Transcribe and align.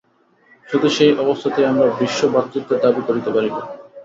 শুধু 0.67 0.87
সেই 0.89 1.11
অবস্থাতেই 1.23 1.69
আমরা 1.71 1.85
বিশ্বভ্রাতৃত্বের 1.99 2.81
দাবী 2.83 3.01
করিতে 3.07 3.29
পারিব। 3.31 3.55